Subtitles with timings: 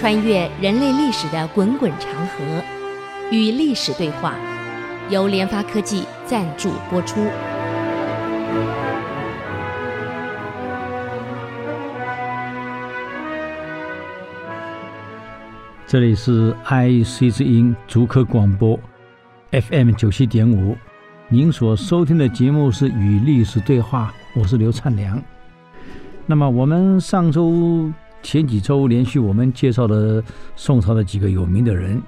[0.00, 2.62] 穿越人类历史的滚滚长河，
[3.30, 4.34] 与历史对话，
[5.10, 7.20] 由联发科技赞助播出。
[15.86, 18.80] 这里是 IC 之音竹科广播
[19.50, 20.74] FM 九七点五，
[21.28, 25.22] 您所收听的节目是《与历史对话》，我是刘灿良。
[26.24, 27.92] 那么我们上周、
[28.22, 30.22] 前几周连续我们介绍了
[30.54, 32.00] 宋朝的几个有名的人，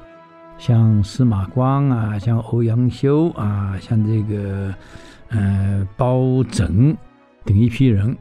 [0.58, 4.74] 像司马光啊，像欧阳修啊，像这个
[5.28, 6.96] 呃包拯
[7.44, 8.16] 等一批人。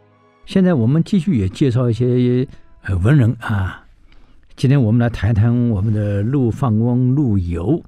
[0.45, 2.47] 现在我们继续也介绍一些
[2.83, 3.85] 呃文人啊。
[4.55, 7.81] 今天我们来谈谈我们的陆放翁陆游。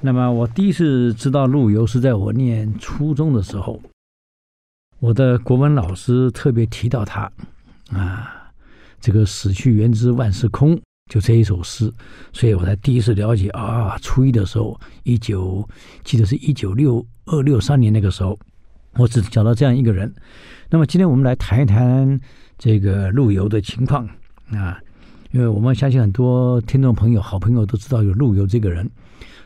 [0.00, 3.80] 那么我第一次知道陆游是在我念初中的时候，
[4.98, 7.30] 我的国文老师特别提到他
[7.90, 8.43] 啊，
[9.04, 10.80] 这个“死去元知万事空”
[11.12, 11.92] 就这一首诗，
[12.32, 13.98] 所以我才第一次了解啊。
[14.00, 15.68] 初一的时候，一九
[16.04, 18.38] 记得是一九六二六三年那个时候，
[18.94, 20.10] 我只讲到这样一个人。
[20.70, 22.18] 那么今天我们来谈一谈
[22.56, 24.08] 这个陆游的情况
[24.52, 24.80] 啊。
[25.32, 28.90] 因为我们相信很多听众朋友、好朋友都知道有陆游这个人，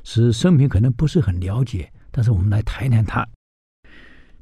[0.04, 3.26] 是生平可能不是很了解，但是我们来谈一谈他。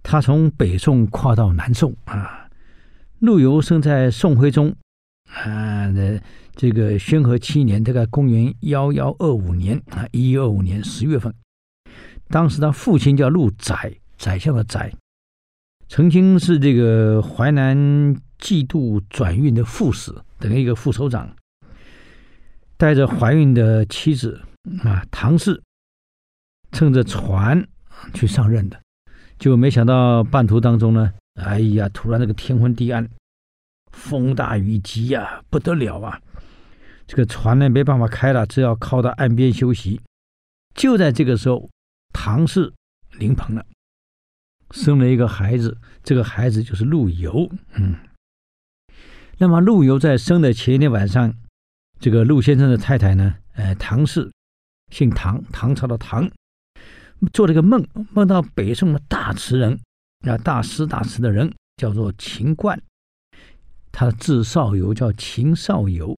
[0.03, 2.51] 他从北宋跨到南宋啊，
[3.21, 4.77] 陆游生在宋徽宗
[5.27, 6.21] 啊那
[6.55, 11.35] 这个宣和七年，大概公元幺幺二五年啊，一一二五年十月份。
[12.29, 14.93] 当时他父亲叫陆载，宰相的宰，
[15.89, 20.13] 曾经是这个淮南季度转运的副使。
[20.39, 21.35] 等于一个副首长，
[22.77, 24.41] 带着怀孕的妻子
[24.83, 25.63] 啊唐氏，
[26.73, 27.67] 乘着船
[28.13, 28.79] 去上任的，
[29.39, 33.09] 就没想到半途当中呢，哎呀，突然这个天昏地暗，
[33.97, 36.21] 风大雨急呀、不得了啊！
[37.07, 40.01] 这个船呢没办法开了，只要靠到岸边休息。
[40.75, 41.69] 就在这个时候，
[42.13, 42.73] 唐氏
[43.19, 43.65] 临盆了，
[44.71, 47.97] 生了一个孩子，这个孩子就是陆游，嗯。
[49.39, 51.35] 那么陆游在生的前一天晚上，
[51.99, 54.31] 这个陆先生的太太呢，呃，唐氏，
[54.93, 56.31] 姓唐，唐朝的唐，
[57.33, 59.79] 做了个梦，梦到北宋的大词人，
[60.27, 62.81] 啊，大诗大词的人叫做秦观，
[63.99, 66.15] 他字少游，叫秦少游，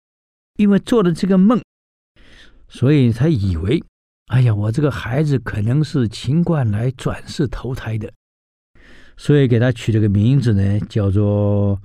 [0.56, 1.62] 因为做了这个梦，
[2.66, 3.80] 所以他以为，
[4.26, 8.12] 哎呀，我这个孩子可能是秦观来转世投胎的，
[9.16, 11.80] 所以给他取了个名字呢，叫做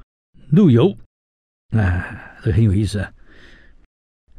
[0.50, 0.98] 陆游。
[1.70, 3.12] 啊，这很有意思啊。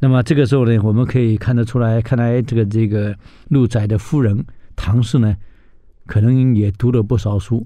[0.01, 3.17] 那么这个时候呢，我们可以看得出来，看来这个这个
[3.51, 4.45] 陆载的夫人
[4.75, 5.37] 唐氏呢，
[6.07, 7.65] 可能也读了不少书，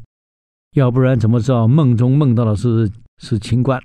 [0.75, 3.83] 要不然怎么知道梦中梦到的是是秦观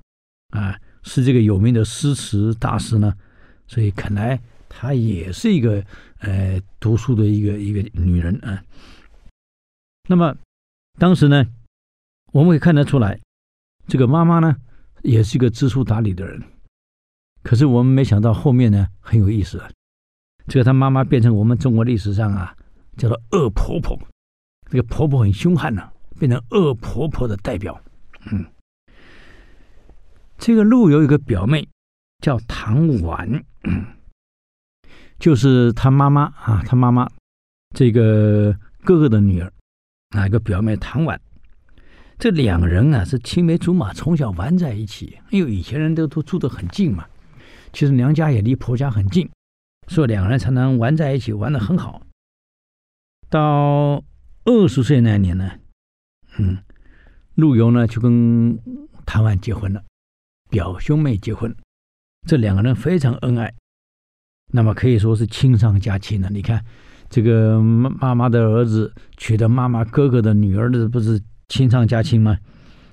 [0.52, 3.14] 啊，是这个有名的诗词大师呢？
[3.68, 4.40] 所以看来
[4.70, 5.84] 她也是一个
[6.20, 8.64] 呃读书的一个一个女人啊。
[10.08, 10.36] 那么
[10.98, 11.46] 当时呢，
[12.32, 13.20] 我们可以看得出来，
[13.88, 14.56] 这个妈妈呢。
[15.02, 16.42] 也是一个知书达理的人，
[17.42, 19.70] 可是我们没想到后面呢，很有意思啊，
[20.48, 22.56] 这个她妈妈变成我们中国历史上啊
[22.96, 24.00] 叫做恶婆婆，
[24.72, 27.78] 这个婆婆很凶悍呢、变成恶婆婆的代表。
[28.32, 28.46] 嗯，
[30.38, 31.68] 这个陆游有个表妹
[32.20, 33.44] 叫唐婉，
[35.20, 37.10] 就是他妈妈啊，他妈妈
[37.76, 39.52] 这个哥哥的女儿，
[40.10, 41.20] 啊，一个表妹唐婉。
[42.20, 45.18] 这两人啊是青梅竹马，从小玩在一起。
[45.32, 47.06] 因为以前人都都住得很近嘛，
[47.74, 49.30] 其实娘家也离婆家很近，
[49.88, 52.02] 所以两个人常常玩在一起，玩得很好。
[53.30, 54.04] 到
[54.46, 55.52] 二十岁那年呢，
[56.38, 56.58] 嗯，
[57.36, 58.58] 陆游呢就跟
[59.06, 59.84] 唐婉结婚了，
[60.53, 61.52] 表兄妹结婚，
[62.28, 63.52] 这两个人非常恩爱，
[64.52, 66.30] 那么可以说是亲上加亲了。
[66.30, 66.64] 你看，
[67.09, 71.19] 这个妈妈的儿子娶的妈妈哥哥的女儿的，不是？
[71.50, 72.38] 亲上加亲吗？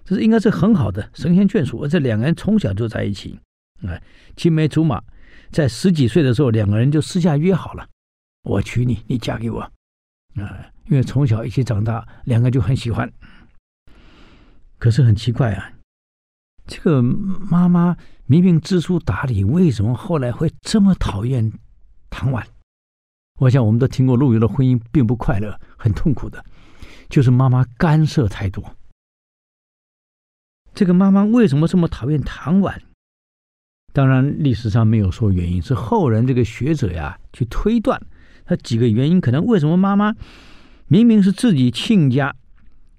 [0.04, 3.38] 这是应该是很好的神仙眷属，而这两个人从小就在一起，
[3.86, 4.02] 哎，
[4.36, 5.02] 青梅竹马，
[5.50, 7.86] 在十几岁的时候，两个人就私下约好了，
[8.42, 13.10] 我娶你，你嫁给我，啊，因为从小一起长大，两个就很喜欢。
[14.78, 15.72] 可是很奇怪啊，
[16.70, 17.96] 这个妈妈
[18.26, 21.52] 明明知书达理，为什么后来会这么讨厌
[22.08, 22.46] 唐婉？
[23.40, 26.44] 我想我们都听过陆游的婚姻并不快乐，很痛苦的。
[27.08, 28.76] 就是妈妈干涉太多。
[30.72, 32.80] 这个妈妈为什么这么讨厌唐婉？
[33.92, 38.00] 当然，历史上没有说原因，是后人这个学者呀去推断，
[38.44, 40.14] 他几个原因，可能为什么妈妈
[40.86, 42.36] 明明是自己亲家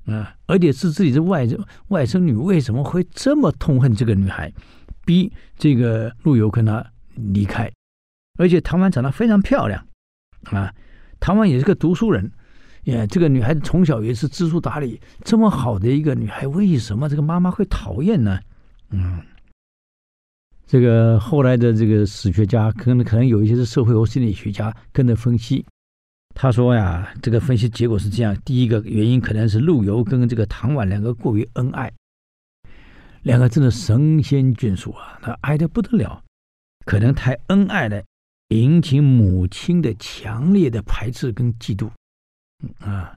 [0.05, 1.59] 啊，而且是自己的外甥
[1.89, 4.51] 外甥女，为什么会这么痛恨这个女孩，
[5.05, 7.71] 逼这个陆游跟她离开。
[8.39, 9.85] 而且唐婉长得非常漂亮
[10.45, 10.73] 啊，
[11.19, 12.31] 唐婉也是个读书人。
[12.83, 18.39] 也，这个女孩子从小也是知书达理，这么好的一个女孩，为什么这个妈妈会讨厌呢？
[18.89, 19.21] 嗯，
[20.65, 25.63] 这个后来的这个史学家，可能可能有一些是社会和心理学家跟着分析。
[26.41, 31.93] 他说呀，这个分析结果是这样：第一个原因可能是陆游跟这个唐婉两个过于恩爱，
[33.21, 36.19] 两个真的神仙眷属啊，那爱的不得了，
[36.83, 38.03] 可能太恩爱了，
[38.47, 41.87] 引起母亲的强烈的排斥跟嫉妒。
[42.79, 43.15] 啊，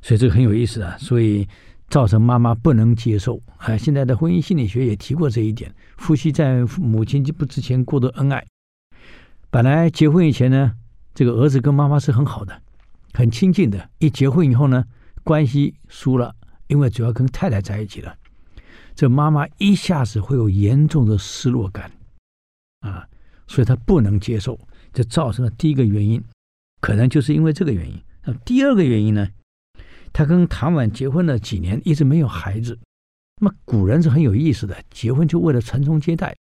[0.00, 1.46] 所以这个很有意思啊，所以
[1.90, 3.38] 造成妈妈不能接受。
[3.58, 3.76] 啊。
[3.76, 8.42] 现在的婚姻心理学也提过这一点，夫妻在母亲不之前过度恩爱，
[9.50, 10.72] 本来结婚以前呢，
[11.18, 12.62] 这个儿子跟妈妈是很好的，
[13.12, 13.90] 很亲近的。
[13.98, 14.84] 一结婚以后呢，
[15.24, 16.32] 关系疏了，
[16.68, 18.16] 因为主要跟太太在一起了，
[18.94, 21.90] 这妈妈一下子会有严重的失落感
[22.82, 23.04] 啊，
[23.48, 24.56] 所以她不能接受，
[24.92, 26.22] 这造成了第一个原因，
[26.80, 28.00] 可能就是因为这个原因。
[28.22, 29.28] 那第二个原因呢，
[30.12, 32.78] 他跟唐婉结婚了几年，一直没有孩子。
[33.40, 36.36] 那么古人是很有意思的，结婚就为了传宗接代。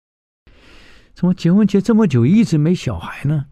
[1.14, 3.46] 怎么结婚结这么久，一直没小孩呢？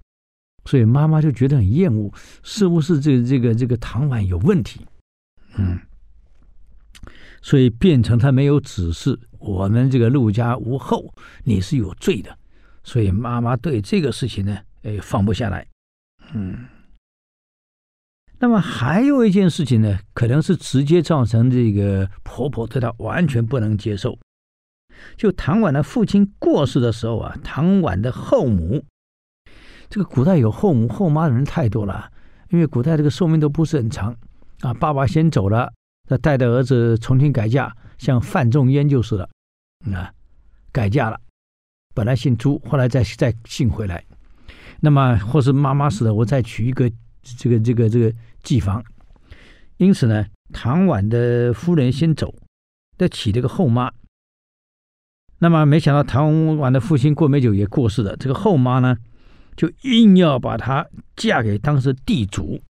[0.64, 2.12] 所以妈妈就觉得很厌恶，
[2.42, 4.80] 是不是这个、这个这个唐婉有问题？
[5.56, 5.78] 嗯，
[7.40, 11.12] 所以变成他没有指示，我们这个陆家无后，
[11.44, 12.36] 你是有罪的。
[12.84, 15.66] 所以妈妈对这个事情呢，哎，放不下来。
[16.32, 16.66] 嗯。
[18.38, 24.18] 那么还有一件事情呢，可能是直接造成这个婆婆对她完全不能接受。
[25.16, 28.84] 就唐婉的父亲过世的时候啊，唐婉的后母，
[29.92, 32.10] 这个古代有后母后妈的人太多了，
[32.48, 34.16] 因为古代这个寿命都不是很长
[34.62, 34.72] 啊。
[34.72, 35.70] 爸爸先走了，
[36.08, 39.28] 那带着儿子重新改嫁，像范仲淹就是了，
[39.94, 40.10] 啊，
[40.72, 41.20] 改嫁了，
[41.92, 44.02] 本来姓朱，后来再再姓回来。
[44.80, 46.90] 那么或是妈妈死了，我再娶一个。
[47.38, 48.12] 这个这个这个
[48.42, 48.82] 继房，
[49.76, 52.34] 因此呢，唐婉的夫人先走，
[52.98, 53.92] 再娶这个后妈。
[55.38, 58.96] 那么没想到唐婉的父亲过没久也过世了，这个后妈呢，
[59.56, 62.60] 就硬要把她嫁给当时地主，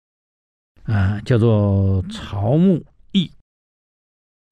[0.85, 3.31] 啊，叫做曹木义。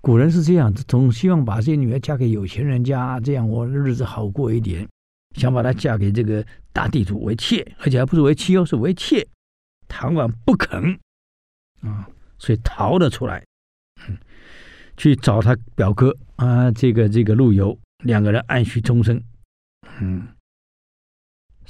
[0.00, 4.88] 古人是这样子，总希望把这些女儿嫁给有钱人家，这样我日子好过一点，
[5.36, 9.26] 想把她嫁给这个大地主为妾，而且还不是为妻哦，是为妾。
[9.88, 10.98] 唐婉不肯
[11.82, 13.44] 啊，所以逃了出来，
[14.96, 19.20] 去找他表哥啊，这个这个陆游，两个人暗许终生，
[20.00, 20.28] 嗯，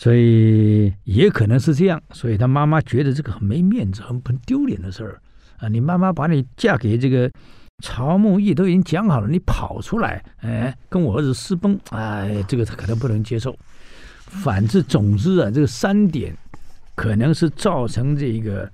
[0.00, 5.20] 所以也可能是这样，所以他妈妈觉得这个很没面子，很很丢脸的事儿
[5.58, 5.68] 啊！
[5.68, 7.30] 你妈妈把你嫁给这个
[7.82, 13.54] 曹牧义都已经讲好了，你跑出来，哎，跟我儿子私奔，哎，这个他可能不能接受。
[14.24, 16.34] 反之，总之啊，这个三点。
[16.96, 18.70] 可能是造成这个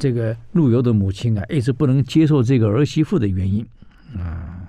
[0.00, 3.64] 这个陆游的母亲啊一直不能接受这个儿媳妇的原因
[4.16, 4.68] 啊。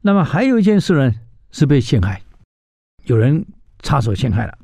[0.00, 1.14] 那么还有一件事呢，
[1.52, 2.20] 是被陷害，
[3.04, 3.44] 有人
[3.82, 4.58] 插手陷害了。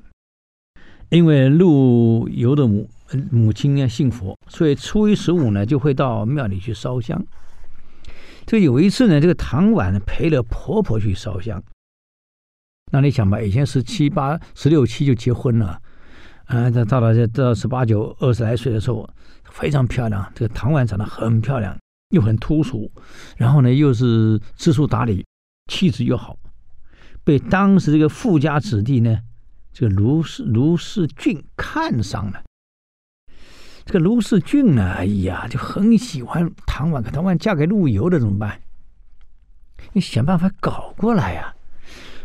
[1.10, 2.88] 因为陆游的母
[3.30, 7.22] 母亲呢信佛，所以初一十五呢就会到庙里去烧香。
[8.46, 11.62] 这有一次呢，这个唐婉陪了婆婆去烧香。
[12.90, 15.78] 那你想吧，以前十七八、十六七就结婚了。
[16.46, 19.06] 啊，这到了这到十八九、二十来岁的时候，
[19.50, 20.32] 非常漂亮。
[20.34, 21.76] 这个唐婉长得很漂亮，
[22.10, 22.90] 又很突出，
[23.36, 25.22] 然后呢，又是知书达理，
[25.70, 26.34] 气质又好，
[27.28, 29.18] 被当时这个富家子弟呢，
[29.70, 32.42] 这个卢氏卢氏俊看上了。
[33.84, 38.62] 这个卢氏俊呢，哎呀，就很喜欢唐婉，可唐婉嫁给陆游的怎么办？
[39.92, 41.54] 你想办法搞过来呀、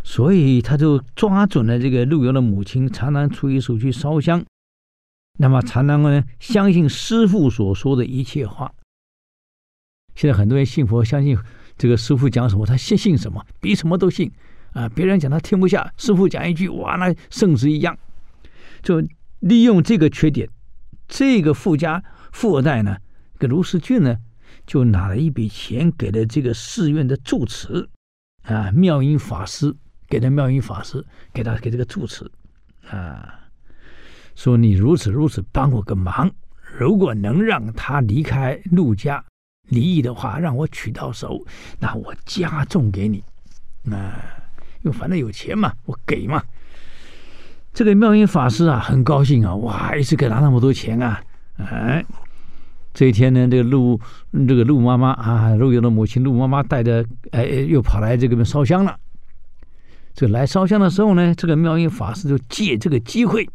[0.06, 4.46] 所以他就抓准了这个陆游的母亲，常常出一手去烧香，
[5.38, 8.74] 那么常常呢相信师父所说的一切话。
[10.16, 11.38] 现在很多人信佛，相信
[11.78, 14.32] 这个师父讲什么，他信信什么，比什么都信
[14.74, 14.90] 啊！
[14.90, 17.98] 别人讲他听不下，师父讲一句，哇，那圣旨一样。
[18.82, 19.02] 就
[19.40, 20.50] 利用这个缺点，
[21.08, 22.98] 这个富家富二代呢，
[23.40, 24.18] 这个卢世俊呢，
[24.66, 27.88] 就拿了一笔钱给了这个寺院的住持
[28.44, 29.76] 啊，妙音法师。
[30.06, 31.04] 给了妙音法师，
[31.34, 32.30] 给他给这个住持，
[32.88, 33.40] 啊，
[34.36, 36.30] 说你如此如此帮我个忙，
[36.78, 39.24] 如果能让他离开陆家
[39.70, 41.44] 离异的话，让我娶到手，
[41.80, 43.24] 那我加重给你，
[43.92, 44.22] 啊，
[44.84, 46.42] 因为反正有钱嘛，我给嘛。
[47.74, 51.20] 这个妙音法师啊，很高兴啊，哇，一次给他那么多钱啊，
[51.58, 52.06] 哎，
[52.94, 54.00] 这一天呢，这个陆
[54.48, 58.96] 这个陆妈妈啊，陆游的母亲陆妈妈带着，哎，又跑来这个烧香了。
[60.14, 63.50] 这来烧香的时候呢，这个妙音法师就借这个机会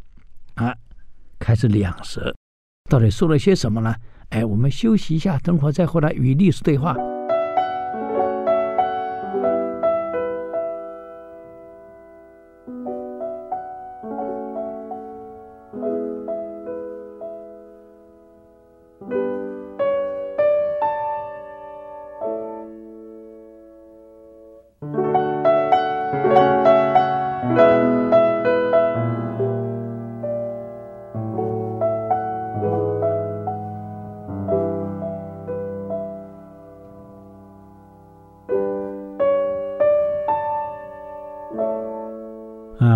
[0.55, 0.75] 啊，
[1.39, 2.35] 开始两舌，
[2.91, 3.95] 到底说了些什么呢？
[4.31, 6.97] 哎，我们休息一下，等会儿再回来与历史对话。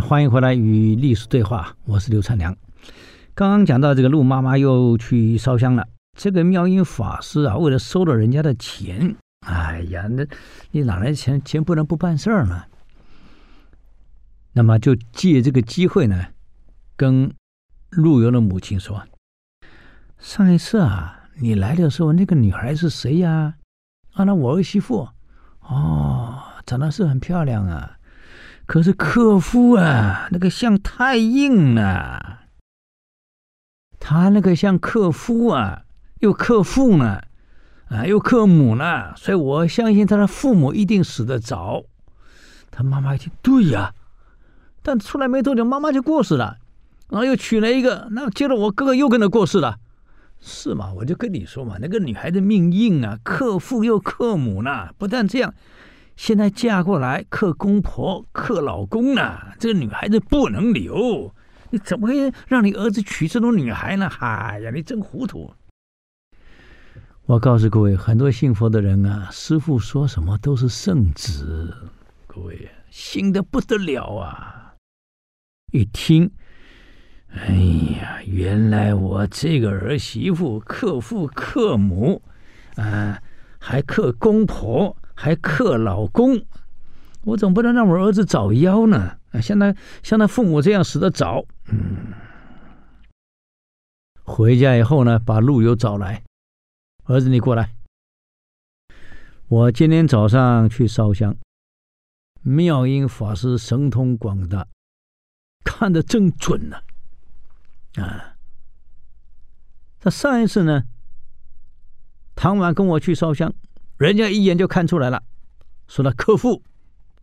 [0.00, 2.56] 欢迎回来与历史对话，我是刘灿良。
[3.34, 10.24] 刚刚讲到这个陆妈妈又去烧香了，这个妙音法师啊，为了收了人家的钱，哎呀，那
[10.70, 11.42] 你哪来钱？
[11.44, 12.64] 钱不能不办事儿呢。
[14.52, 16.26] 那么就借这个机会呢，
[16.96, 17.32] 跟
[17.90, 19.02] 陆游的母亲说
[20.18, 23.54] ：“上一次啊，你来的时候，那个女孩是谁呀？
[24.12, 25.08] 啊，那我儿媳妇，
[25.60, 27.98] 哦，长得是很漂亮啊。”
[28.72, 32.38] 可是克夫啊，那个像太硬了。
[34.00, 35.82] 他那个像克夫啊，
[36.20, 37.20] 又克父呢，
[37.88, 41.82] 啊，又克母呢，所以我相信他的父母一定死得早。
[42.70, 43.92] 他妈妈一听，对呀，
[44.82, 46.56] 但出来没多久，妈妈就过世了，
[47.10, 49.76] 然后又娶了一个，那接着我哥哥又跟着过世了，
[50.40, 50.90] 是吗？
[50.96, 55.52] 我就跟你说嘛，那个女孩子命硬啊，克父又克母呢，不但这样。
[56.16, 61.34] 现在嫁过来克公婆克老公呢，这个女孩子不能留。
[61.70, 64.06] 你怎么会让你儿子娶这种女孩呢？
[64.20, 65.52] 哎呀，你真糊涂！
[67.24, 71.72] 我告诉各位，很多信佛的人啊，师父说什么都是圣旨，
[72.26, 74.74] 各位信的不得了啊！
[75.72, 76.30] 一听，
[77.30, 77.54] 哎
[77.98, 82.20] 呀，原来我这个儿媳妇克父克母，
[82.76, 83.18] 啊，
[83.58, 84.94] 还克公婆。
[85.14, 86.44] 还克老公，
[87.22, 89.18] 我总不能让我儿子早夭呢？
[89.32, 91.44] 啊，像他像他父母这样死的早。
[91.68, 92.12] 嗯，
[94.24, 96.22] 回家以后呢，把陆游找来，
[97.04, 97.74] 儿子你过来，
[99.48, 101.36] 我今天早上去烧香，
[102.42, 104.66] 妙音法师神通广大，
[105.64, 106.76] 看得真准呢。
[107.96, 108.36] 啊，
[110.00, 110.84] 他上一次呢，
[112.34, 113.54] 唐婉跟我去烧香。
[114.02, 115.22] 人家一眼就看出来了，
[115.86, 116.60] 说他克父、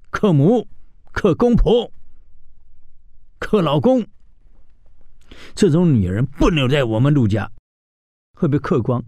[0.10, 0.66] 克母、
[1.12, 1.92] 克公婆、
[3.38, 4.08] 克老公，
[5.54, 7.52] 这种女人不留在我们陆家，
[8.32, 9.04] 会被克光。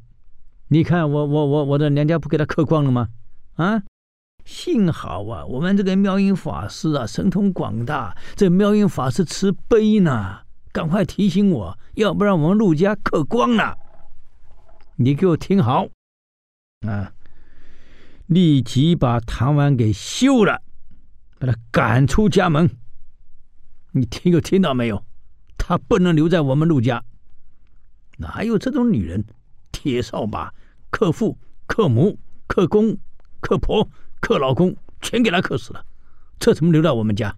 [0.67, 3.07] 你看我我我我的娘家不给她克光了吗？
[3.55, 3.81] 啊，
[4.43, 10.41] 幸好啊，我们这个妙音法师啊，神通广大，这妙音法师慈悲呢，
[10.73, 13.77] 赶快提醒我，要不然我们陆家克光了。
[14.97, 15.87] 你给我听好，
[16.85, 17.13] 啊。
[18.31, 20.61] 立即把唐婉给休了，
[21.37, 22.77] 把他赶出家门。
[23.91, 25.03] 你听有听到没有？
[25.57, 27.03] 他不能留在我们陆家。
[28.19, 29.25] 哪有这种女人？
[29.73, 30.53] 铁扫把，
[30.89, 32.97] 克父、克母、克公、
[33.41, 33.89] 克婆、
[34.21, 35.85] 克老公，全给他克死了。
[36.39, 37.37] 这怎么留在我们家？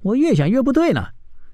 [0.00, 1.08] 我越想越不对呢。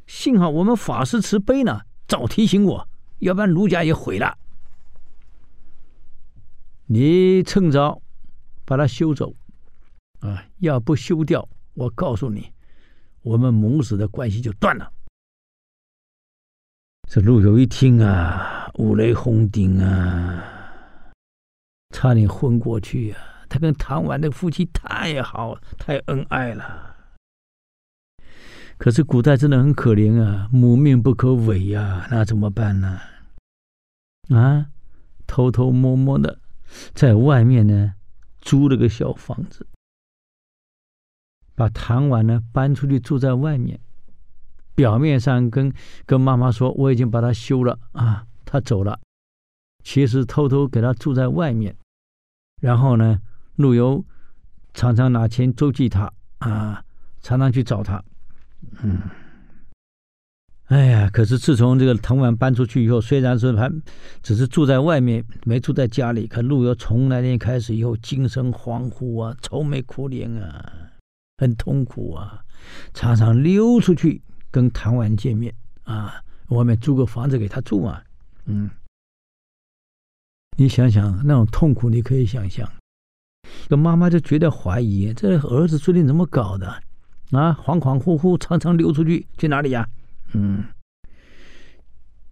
[0.07, 4.39] 幸好我们法师慈悲呢，早提醒我，要不然陆家也毁了。
[6.87, 8.04] 你趁早。
[8.65, 9.35] 把它修走，
[10.21, 10.45] 啊！
[10.59, 12.53] 要不修掉，我告诉你，
[13.23, 14.91] 我们母子的关系就断了。
[17.09, 20.43] 这陆游一听啊，五雷轰顶啊，
[21.91, 23.47] 差点昏过去呀、啊！
[23.49, 26.97] 他跟唐婉的夫妻太好，太恩爱了。
[28.79, 32.99] 可是古代真的很可怜啊，母命不可违呀、那怎么办呢？
[34.31, 34.67] 啊，
[35.27, 36.41] 偷偷摸摸的
[36.95, 37.95] 在外面呢。
[38.45, 39.67] 租了个小房子，
[41.55, 43.81] 把唐婉呢搬出去住在外面。
[44.75, 45.73] 表面上跟
[46.05, 49.01] 跟妈妈说我已经把他休了啊，他走了。
[49.83, 51.75] 其实偷偷给他住在外面。
[52.61, 53.19] 然后呢，
[53.57, 54.05] 陆游
[54.75, 56.85] 常常拿钱周济他啊，
[57.23, 58.03] 常常去找他。
[58.83, 59.01] 嗯。
[60.75, 63.71] 哎呀，可是自从这个唐婉搬出去以后，虽然说还
[64.25, 70.73] 只是住在外面，没住在家里，可陆游从那天开始以后，精神恍惚啊，愁眉苦脸啊，
[71.39, 72.43] 很痛苦啊，
[72.93, 75.55] 常常溜出去跟唐婉见面
[75.85, 78.03] 啊，外面租个房子给他住啊，
[78.47, 78.69] 嗯，
[80.57, 82.69] 你想想那种痛苦，你可以想象。
[83.69, 86.67] 这妈妈就觉得怀疑，这儿子最近怎么搞的？
[87.31, 89.89] 啊，恍恍惚惚，常常溜出去，去哪里呀？
[90.35, 90.65] 嗯，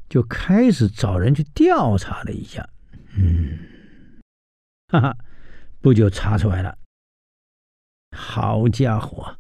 [0.09, 2.69] 就开始找人去调查了一下。
[3.15, 3.59] 嗯，
[4.89, 5.17] 哈哈，
[5.81, 6.77] 不久查出来了。
[8.17, 9.37] 好家伙，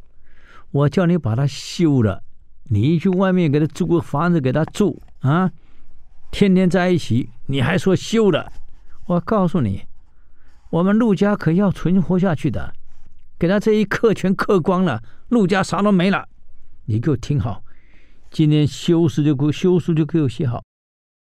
[0.71, 2.23] 我叫你把他休了，
[2.64, 5.52] 你去外面给他租个房子给他住啊，
[6.31, 8.50] 天天在一起，你还说休了？
[9.07, 9.85] 我告诉你，
[10.71, 12.73] 我们陆家可要存活下去的，
[13.38, 16.28] 给他这一刻全刻光了，陆家啥都没了。
[16.87, 17.62] 你给我听好，
[18.32, 20.64] 今天休书就给我休书就给我写好，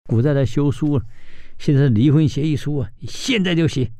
[0.05, 1.02] 古代的休书。
[1.59, 3.90] 现在离婚协议书啊，现在就写。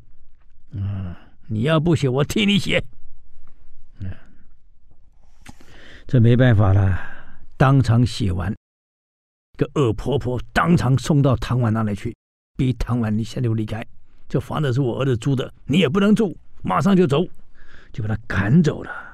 [0.71, 1.13] 嗯，
[1.47, 2.81] 你要不写，我替你写。
[3.99, 4.09] 嗯，
[6.07, 6.97] 这没办法了，
[7.57, 8.55] 当场写完，
[9.57, 12.15] 个恶婆婆当场送到唐婉那里去，
[12.57, 13.85] 逼唐婉你现在就离开，
[14.29, 17.27] 这房子是我儿子租的，你也不能住，马上就走，
[17.91, 19.10] 就把他赶走了。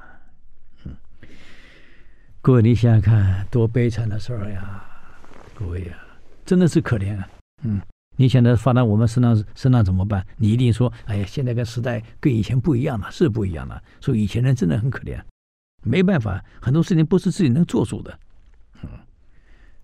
[2.48, 4.82] 各位，你想想看，多悲惨的事儿呀！
[5.54, 5.98] 各位呀，
[6.46, 7.28] 真的是可怜啊。
[7.64, 7.82] 嗯。
[8.16, 10.26] 你现在发到我们身上身上怎么办？
[10.38, 15.22] 你一定说：“哎呀，现在跟时代跟以前不一样了，是不一样了。”所以以前人真的很可怜，
[15.84, 18.18] 没办法，很多事情不是自己能做主的。
[18.82, 18.90] 嗯，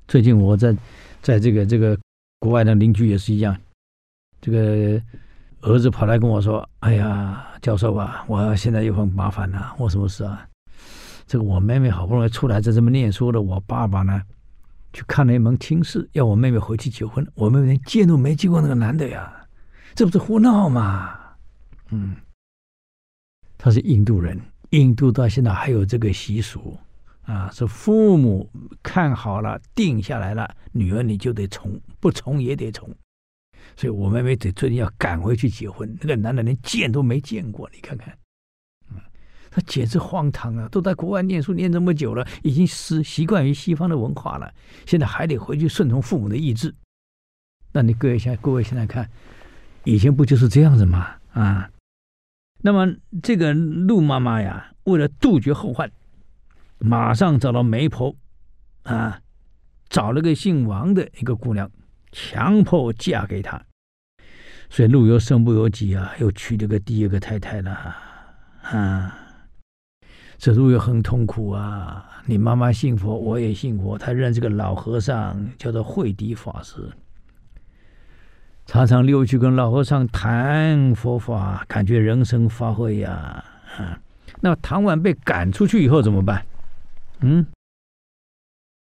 [0.08, 0.74] 最近我在
[1.22, 2.00] 在这个这个
[2.40, 3.54] 国外的邻居也是一样，
[4.40, 5.02] 这个
[5.64, 10.48] 儿子跑来跟我说：“哎呀，教授啊，我现在又很麻烦了，我什么事啊？
[11.26, 14.22] 这个我妹妹好不容易出来在这么念书的，我爸爸呢？”
[14.94, 17.28] 去看了一门亲事，要我妹妹回去结婚。
[17.34, 19.34] 我妹妹连见都没见过那个男的呀，
[19.96, 21.18] 这不是胡闹吗？
[21.90, 22.16] 嗯，
[23.58, 24.40] 他是印度人，
[24.70, 26.78] 印度到现在还有这个习俗
[27.24, 28.48] 啊，是父母
[28.84, 32.88] 看好了，定下来了，女儿你就得从，不从也得从。
[33.76, 38.16] 所以我妹妹得最近要赶回去结婚，那个男的连见都没见过，你看看。
[39.56, 40.68] 他简直荒唐啊！
[40.70, 44.52] 都在国外念书念这么久了，已经习习惯于西方的文化了，
[44.84, 46.74] 现在还得回去顺从父母的意志。
[47.72, 49.08] 那你各位现各位现在看，
[49.84, 51.18] 以前不就是这样子吗？
[51.34, 51.70] 啊，
[52.64, 55.92] 那么这个陆妈妈呀，为了杜绝后患，
[56.80, 58.16] 马上找到媒婆，
[58.82, 59.22] 啊，
[59.88, 61.70] 找了个姓王的一个姑娘，
[62.12, 63.64] 强迫嫁给他。
[64.72, 67.96] 所以陆游身不由己啊，又娶了个第二个太太了，
[68.64, 69.20] 啊。
[70.44, 72.06] 这路也很痛苦啊！
[72.26, 73.98] 你妈妈信佛，我也信佛。
[73.98, 76.92] 他认这个老和尚，叫做慧底法师，
[78.66, 83.42] 常常溜去跟老和尚谈佛法，感觉人生发挥呀。
[83.78, 83.98] 啊，
[84.42, 86.46] 那唐婉被赶出去以后怎么办？
[87.22, 87.48] 嗯，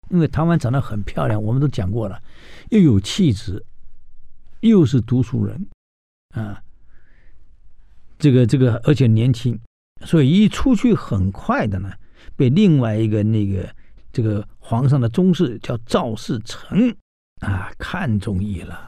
[0.08, 2.18] 因为唐婉长得很漂亮，我们都讲过了，
[2.70, 3.62] 又有气质，
[4.60, 5.66] 又是读书人，
[6.30, 6.62] 啊，
[8.18, 9.60] 这个这个，而且年轻。
[10.04, 11.90] 所以一出去很快的呢，
[12.36, 13.68] 被另外一个那个
[14.12, 16.94] 这个皇上的宗室叫赵世成
[17.40, 18.78] 啊看中意了，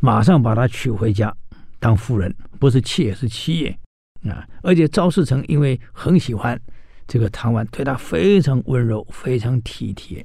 [0.00, 1.34] 马上把她娶回家
[1.78, 3.76] 当夫人，不是妾是妻
[4.22, 4.46] 啊。
[4.62, 6.60] 而且赵世成因为很喜欢
[7.06, 10.24] 这个唐婉，对她非常温柔，非常体贴。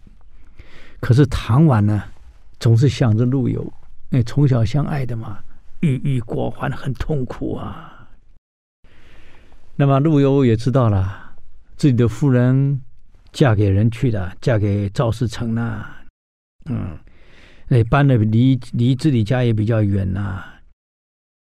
[0.99, 2.03] 可是唐婉呢，
[2.59, 3.71] 总是想着陆游，
[4.09, 5.39] 那从小相爱的嘛，
[5.81, 7.91] 郁郁寡欢，很痛苦啊。
[9.75, 11.35] 那么陆游也知道了，
[11.75, 12.81] 自己的夫人
[13.31, 15.85] 嫁给人去了，嫁给赵世成了。
[16.69, 16.97] 嗯，
[17.67, 20.43] 那搬的离离自己家也比较远呐。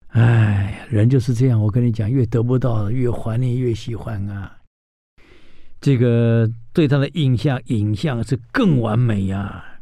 [0.09, 4.57] 哎，人就是这样，我跟你讲，越得不到，越怀念，越喜欢啊。
[5.81, 9.74] 这个对他的印象影像是更完美呀，啊，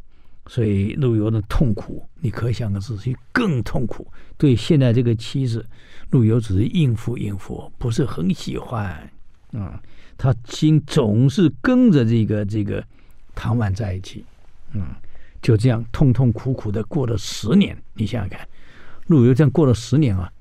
[0.47, 4.07] 所以陆游的痛苦，你可想而知，是更痛苦。
[4.37, 5.65] 对现在这个妻子。
[6.09, 9.11] 陆游只是应付应付，不是很喜欢、
[9.51, 9.73] 嗯。
[10.15, 12.85] 他心总是跟着这个这个
[13.33, 14.23] 唐婉在一起，
[14.73, 14.93] 嗯，
[15.41, 17.75] 就这样痛痛苦苦的过了十年。
[17.95, 18.47] 你想想看，
[19.07, 20.31] 陆游这样过了十年啊，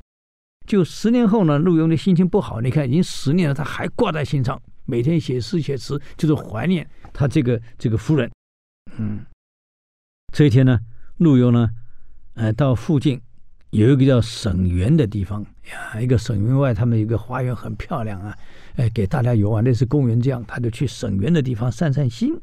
[0.66, 2.60] 就十年后呢，陆游的心情不好。
[2.60, 8.30] 你看，已经十年了，他还挂在心上，每天写诗写词，就是怀念他这个这个夫人。
[8.98, 9.24] 嗯，
[10.32, 10.80] 这一天呢，
[11.18, 11.70] 陆游呢，
[12.34, 13.20] 呃，到附近。
[13.68, 18.36] 有一个叫沈园的地方呀，一个沈园外，他们一个花园很漂亮啊，
[18.76, 22.38] 哎，给大家游玩，类似公园这样，他就去沈园的地方散散心。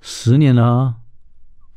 [0.00, 1.00] 十年了，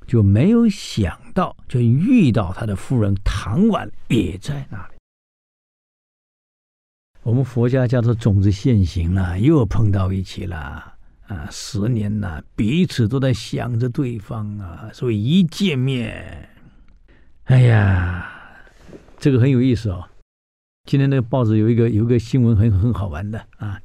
[0.05, 4.95] 就没有想到，就遇到他的夫人唐婉也在那里。
[7.21, 10.94] 我们佛家叫做种子现形了，又碰到一起了
[11.27, 11.47] 啊！
[11.51, 16.49] 十年了，彼此都在想着对方啊，所以一见面。
[17.45, 18.29] 哎呀，
[19.17, 20.07] 这个很有意思哦。
[20.85, 23.79] 今天那个报纸有一个有一个新闻很很好玩的啊，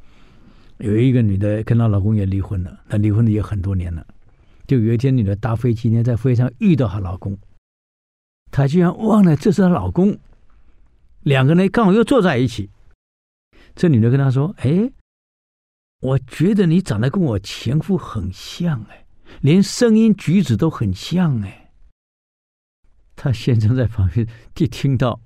[0.78, 4.06] 有一个女的跟她老公也离婚了，那离婚的也很多年了。
[4.66, 7.38] 就有一天，女的搭飞机呢，在飞机上遇到她老公，
[8.50, 10.18] 她居然忘了这是她老公。
[11.22, 12.70] 两个人刚好又坐在一起，
[13.74, 14.90] 这女的跟他说：“哎，
[16.00, 19.04] 我觉得你长得跟我前夫很像，哎，
[19.40, 21.70] 连声音举止都很像，哎。”
[23.14, 25.20] 他先生在旁边就听到，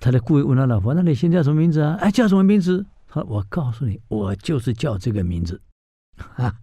[0.00, 5.60] 他在故意问他老婆：“那你现在叫什么名字啊？”“哎，叫什么名字？”他：“我告诉你，我就是叫这个名字。”
[6.16, 6.56] 哈，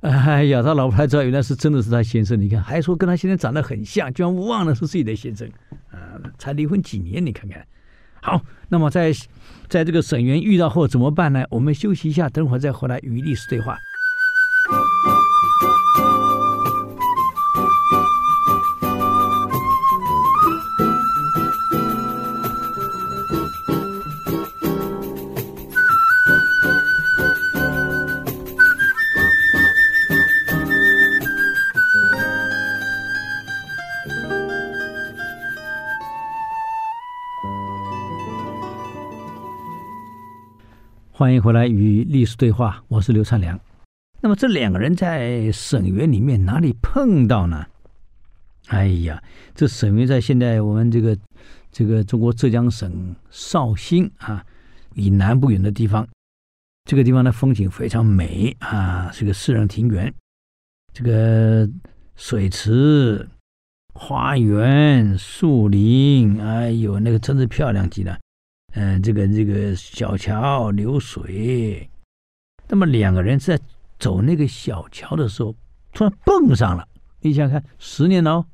[0.00, 2.40] 哎呀，他老婆才知道原来是真的是他先生。
[2.40, 5.50] 你看，还说跟他先生长得很像，居然忘了是自己的先生
[5.90, 6.14] 啊！
[6.38, 7.66] 才离婚几年，你看看。
[8.22, 9.12] 好，那么在
[9.68, 11.44] 在这个沈园遇到后怎么办呢？
[11.50, 13.78] 我们休息一下，等会再回来与历史对话。
[41.20, 43.60] 欢迎回来与历史对话，我是刘灿良。
[44.22, 47.66] 那么这两个人在沈园里面哪里碰到呢？
[48.68, 49.22] 哎呀，
[49.54, 51.14] 这沈园在现在我们这个
[51.70, 54.42] 这个中国浙江省绍兴啊
[54.94, 56.08] 以南不远的地方，
[56.86, 60.10] 这个地方的风景非常美啊，是个私人庭园，
[60.94, 61.68] 这个
[62.16, 63.28] 水池、
[63.92, 68.18] 花园、树林，哎呦，那个真是漂亮极了。
[68.72, 71.88] 嗯，这个这个小桥流水，
[72.68, 73.58] 那么两个人在
[73.98, 75.54] 走那个小桥的时候，
[75.92, 76.86] 突然蹦上了。
[77.20, 78.46] 你想想看，十年了哦，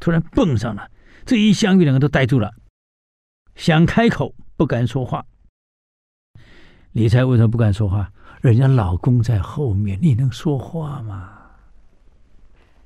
[0.00, 0.90] 突然蹦上了，
[1.24, 2.52] 这一相遇，两个都呆住了，
[3.54, 5.24] 想开口不敢说话。
[6.90, 8.12] 你猜为什么不敢说话？
[8.40, 11.38] 人家老公在后面，你能说话吗？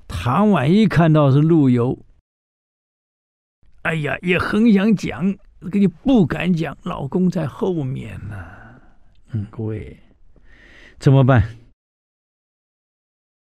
[0.06, 1.98] 唐婉一看到是陆游，
[3.82, 5.34] 哎呀，也很想讲。
[5.60, 8.80] 跟你不敢讲，老公在后面呢、啊。
[9.32, 9.98] 嗯，各位
[10.98, 11.56] 怎么办？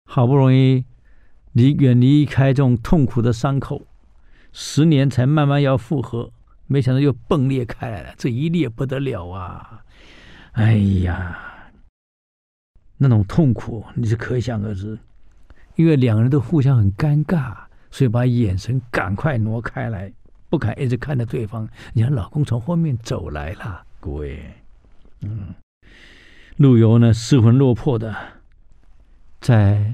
[0.06, 0.86] 好不容易
[1.52, 3.86] 离远离开这种痛苦的伤口，
[4.52, 6.32] 十年才慢慢要复合，
[6.68, 8.14] 没想到又迸裂开来了。
[8.18, 9.84] 这一裂不得了啊！
[10.54, 11.72] 哎呀，
[12.98, 14.98] 那种痛苦你是可想而知。
[15.76, 17.56] 因为两个人都互相很尴尬，
[17.92, 20.14] 所以把眼神赶快挪开来。
[20.56, 24.42] 不敢一直看着对方，你看老公从后面走来了，各位，
[25.20, 25.54] 嗯，
[26.56, 28.16] 陆游呢失魂落魄的，
[29.42, 29.94] 在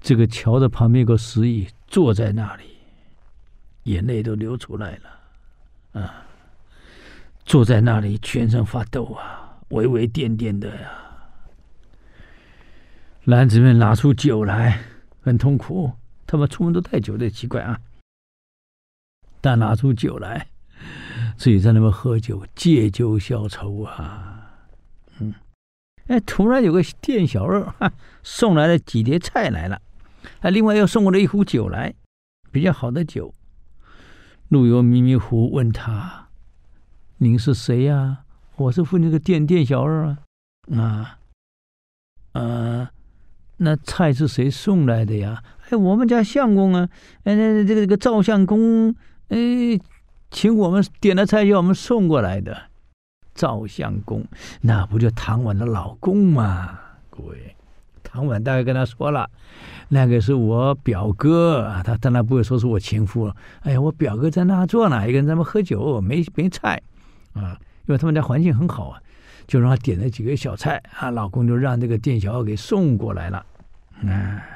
[0.00, 2.76] 这个桥的旁边有个石椅，坐在那里，
[3.82, 6.22] 眼泪都流出来了，啊，
[7.44, 11.02] 坐在那里全身发抖啊，微微颠颠的呀、啊。
[13.24, 14.78] 篮子们拿出酒来，
[15.20, 15.90] 很痛苦，
[16.28, 17.80] 他们出门都带酒的，奇怪啊。
[19.46, 20.48] 但拿出酒来，
[21.36, 24.58] 自己在那边喝酒，借酒消愁啊。
[25.20, 25.32] 嗯，
[26.08, 27.92] 哎，突然有个店小二哈
[28.24, 29.80] 送来了几碟菜来了，
[30.40, 31.94] 啊，另外又送过来一壶酒来，
[32.50, 33.32] 比较好的酒。
[34.48, 36.26] 陆游迷迷糊问他
[37.18, 38.24] ：“您是谁呀、
[38.58, 40.18] ？”“我是付那个店店小二啊。
[40.74, 41.20] ”“啊，
[42.32, 42.88] 呃，
[43.58, 46.88] 那菜是谁送来的呀？”“哎，我们家相公啊，
[47.22, 48.92] 哎，那这个这个照相公。”
[49.28, 49.36] 哎，
[50.30, 52.56] 请我们点的菜要我们送过来的，
[53.34, 54.24] 赵相公，
[54.60, 56.78] 那不就唐婉的老公吗？
[57.10, 57.56] 各位，
[58.04, 59.28] 唐婉大概跟他说了，
[59.88, 63.34] 那个是我表哥，他当然不会说是我情夫了。
[63.62, 66.80] 哎呀，我表哥在那坐呢，一个人在那喝酒，没没菜
[67.32, 69.02] 啊，因为他们家环境很好啊，
[69.48, 73.44] 就让他点了几个小菜啊，老公就让这个店小二给送过来了，
[74.06, 74.52] 哎。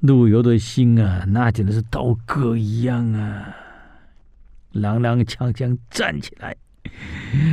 [0.00, 3.54] 陆游的心啊，那简直是刀割一样啊！
[4.72, 6.56] 踉踉跄跄站起来，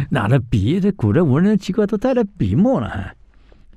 [0.09, 3.13] 拿着笔，这古人文人奇怪，都带着笔墨了，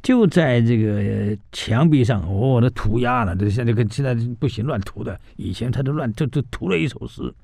[0.03, 7.35] 就在这个墙壁上，哦，那涂鸦了，这现在跟现在不行乱涂的，以前他都乱，就就涂了一首诗，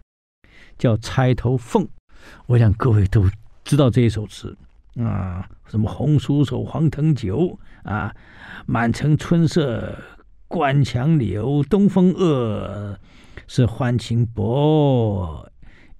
[0.79, 1.83] 叫《钗头凤》。
[2.47, 3.29] 我想各位都
[3.65, 4.57] 知道这一首词
[4.97, 8.15] 啊，什么红酥手，黄藤酒啊，
[8.67, 9.93] 满城春色。
[10.49, 12.99] 关墙柳，东风恶，
[13.47, 15.51] 是欢情薄。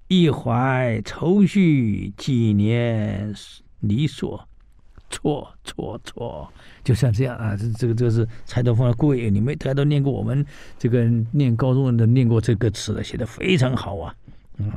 [0.07, 3.33] 一怀愁绪，几年
[3.81, 4.47] 离索。
[5.09, 6.51] 错错错，
[6.83, 7.55] 就像这样啊！
[7.55, 10.45] 这这个这是钗头凤的贵，你们大家都念过，我们
[10.77, 14.13] 这个念高中的念过这个词的，写的非常好啊。
[14.57, 14.69] 嗯，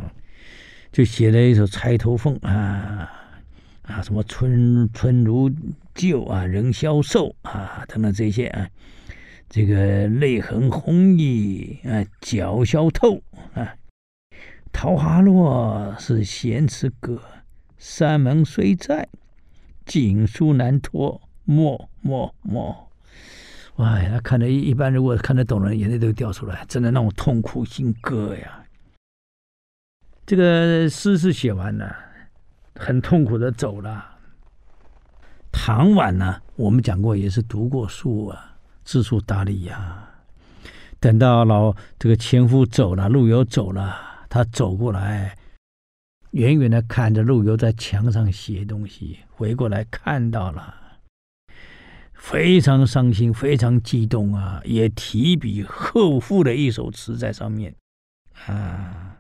[0.93, 3.11] 就写了一首《钗头凤》啊
[3.83, 5.51] 啊，什么春春如
[5.97, 8.69] 旧啊，人消瘦啊，等等这些啊，
[9.51, 13.21] 这个泪痕红浥啊，角消透
[13.53, 13.75] 啊，
[14.73, 17.21] 桃花落是闲池阁，
[17.77, 19.09] 山盟虽在，
[19.85, 22.89] 锦书难托，莫莫莫。
[23.75, 28.65] 哇，他看的一一般，如果看得懂的人，眼泪都掉出来，真的让我痛苦心歌呀。
[30.25, 31.93] 这个诗是写完了，
[32.77, 34.17] 很痛苦的走了。
[35.51, 38.50] 唐婉呢，我们讲过，也是读过书啊，
[38.90, 40.05] 知书达理呀。
[40.98, 43.96] 等到老这个前夫走了，陆游走了，
[44.29, 45.38] 他走过来，
[46.33, 50.74] 远远的看着陆游在墙上写东西，回过来看到了。
[52.14, 54.61] 非常伤心，非常激动啊！
[54.64, 57.72] 也提笔后赋了一首词在上面，
[58.46, 59.18] 啊，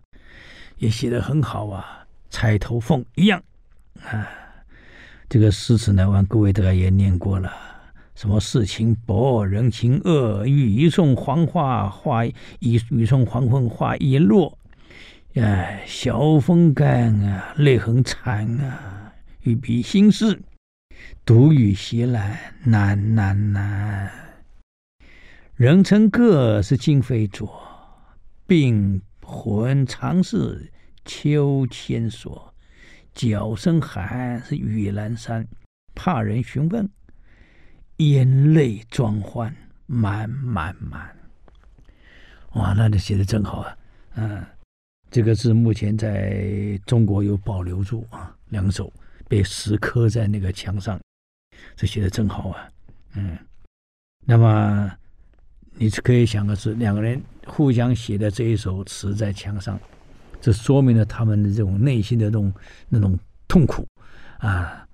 [0.78, 3.40] 也写的很好啊，钗头凤一样
[4.02, 4.26] 啊。
[5.28, 7.52] 这个诗词呢，完各位大家也念过了，
[8.20, 14.58] 什么世情薄，人情恶，雨送黄花花一雨送黄昏花易落，
[15.36, 20.38] 哎，晓风干啊，泪痕残啊，欲笔心事。
[21.24, 24.10] 独语斜阑难难难，
[25.56, 27.50] 人称各是今非昨，
[28.46, 30.70] 病魂常是
[31.06, 32.52] 秋千索。
[33.14, 35.48] 角声寒是雨阑珊，
[35.94, 36.86] 怕人询问，
[38.00, 41.14] 眼泪装欢满满满。
[42.54, 43.76] 哇，那你写的真好啊！
[44.14, 44.42] 嗯，
[45.10, 48.90] 这个字目前在中国有保留住啊，两首
[49.28, 50.98] 被石刻在那个墙上。
[51.76, 52.68] 这写的真好啊，
[53.16, 53.36] 嗯，
[54.24, 54.90] 那么
[55.72, 59.78] 你可以想的是，两个人互相写的这一首词在墙上，
[60.40, 62.54] 这说明了他们的这种内心的那种
[62.88, 63.86] 那种痛苦
[64.38, 64.88] 啊，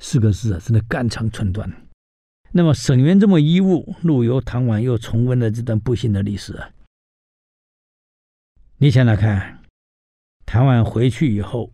[0.00, 1.72] 四个字啊，真的肝肠寸断。
[2.56, 6.56] 那么沈园这么一误，陆游、唐婉又重温了这段不幸的历史。
[8.78, 9.58] 你想想看，
[10.46, 11.72] 唐婉回去以后，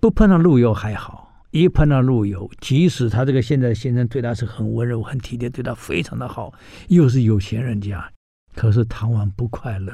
[0.00, 1.44] 不碰到陆游还好。
[1.50, 6.54] 一碰到陆游，即使他这个现在的先生对他是很温柔、很体贴，对他非常的好，
[6.88, 8.10] 又是有钱人家，
[8.54, 9.92] 可是唐婉不快乐，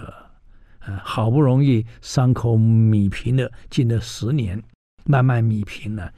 [0.78, 4.62] 啊，好不容易伤口弭平了，经了十年，
[5.06, 6.14] 慢慢弭平了。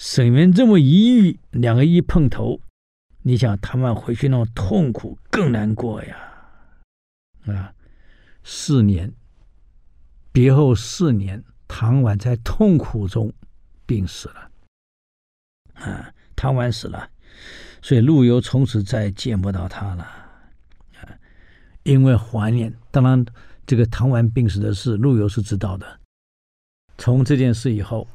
[0.00, 2.62] 沈园这么一遇，两个一碰头，
[3.20, 6.16] 你想唐婉回去那种痛苦更难过呀，
[7.44, 7.74] 啊，
[8.42, 9.12] 四年，
[10.32, 13.30] 别后四年，唐婉在痛苦中。
[13.84, 14.50] 病死了，
[15.74, 17.10] 啊，唐婉死了，
[17.82, 20.04] 所以陆游从此再见不到他了，
[20.94, 21.12] 啊，
[21.82, 22.72] 因为怀念。
[22.90, 23.22] 当然，
[23.66, 26.00] 这个唐婉病死的事，陆游是知道的。
[26.96, 28.06] 从这件事以后，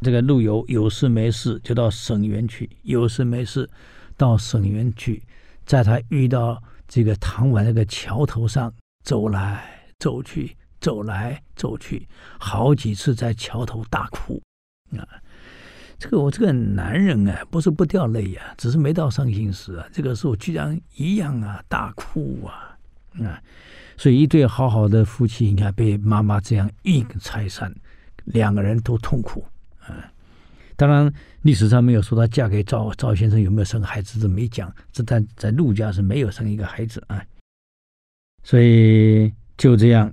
[0.00, 3.68] 这个陆游有事没事就到沈园去，有事没事
[4.16, 5.22] 到沈园去，
[5.66, 8.72] 在他遇到这个唐婉那个桥头上
[9.04, 9.64] 走来
[9.98, 12.06] 走去，走来走去，
[12.38, 14.40] 好几次在桥头大哭。
[14.96, 15.06] 啊，
[15.98, 19.86] 这个我这个男人啊，不是不掉泪呀、只是没到伤心时啊。
[19.92, 22.78] 这个时候居然一样啊，大哭啊
[23.24, 23.42] 啊！
[23.96, 27.74] 所以一对好好的夫妻，你看被妈妈这样一拆散，
[28.24, 29.44] 两个人都痛苦
[29.92, 30.12] 啊。
[30.76, 34.72] 当然历史上没有说她嫁给赵赵先生有没有生孩子，这没讲。
[34.92, 37.20] 这但在陆家是没有生一个孩子啊。
[38.44, 40.12] 所以就这样，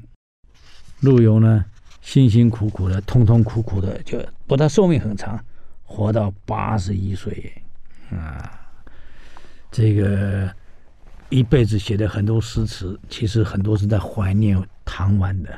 [1.02, 1.64] 陆游呢，
[2.02, 5.40] 辛辛苦苦的，痛痛苦苦的，就不他寿命很长，
[5.84, 7.54] 活到八十一岁
[8.10, 8.60] 啊！
[9.72, 10.52] 这个
[11.30, 15.52] 一辈子写的很多诗词，其实很多是在怀念唐婉的。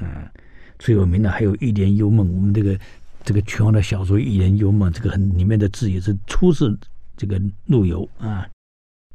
[0.00, 0.30] 啊，
[0.78, 2.78] 最有名的还有《一帘幽梦》，我们这个
[3.24, 6.78] 这个全王的小说《忆莲幽梦》，这个很里面的字也是出自
[7.16, 8.46] 这个陆游啊。